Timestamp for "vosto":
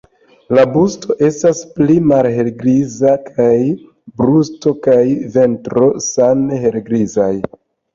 0.77-1.17